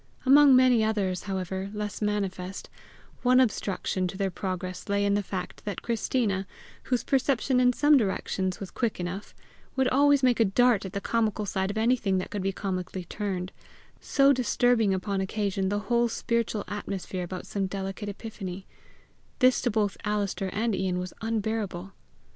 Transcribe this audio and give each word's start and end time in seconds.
Among 0.25 0.55
many 0.55 0.83
others, 0.83 1.25
however, 1.25 1.69
less 1.75 2.01
manifest, 2.01 2.71
one 3.21 3.39
obstruction 3.39 4.07
to 4.07 4.17
their 4.17 4.31
progress 4.31 4.89
lay 4.89 5.05
in 5.05 5.13
the 5.13 5.21
fact 5.21 5.63
that 5.65 5.83
Christina, 5.83 6.47
whose 6.85 7.03
perceptions 7.03 7.61
in 7.61 7.71
some 7.71 7.97
directions 7.97 8.59
was 8.59 8.71
quick 8.71 8.99
enough, 8.99 9.35
would 9.75 9.87
always 9.87 10.23
make 10.23 10.39
a 10.39 10.45
dart 10.45 10.85
at 10.85 10.93
the 10.93 11.01
comical 11.01 11.45
side 11.45 11.69
of 11.69 11.77
anything 11.77 12.17
that 12.17 12.31
could 12.31 12.41
be 12.41 12.51
comically 12.51 13.05
turned, 13.05 13.51
so 13.99 14.33
disturbing 14.33 14.91
upon 14.91 15.21
occasion 15.21 15.69
the 15.69 15.77
whole 15.81 16.07
spiritual 16.09 16.63
atmosphere 16.67 17.23
about 17.23 17.45
some 17.45 17.67
delicate 17.67 18.09
epiphany: 18.09 18.65
this 19.37 19.61
to 19.61 19.69
both 19.69 19.97
Alister 20.03 20.49
and 20.51 20.73
Ian 20.73 20.97
was 20.97 21.13
unbearable. 21.21 21.93